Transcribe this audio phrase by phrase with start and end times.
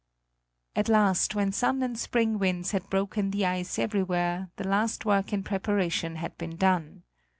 [0.75, 5.31] At last, when sun and spring winds had broken the ice everywhere, the last work
[5.31, 7.03] in preparation had been done.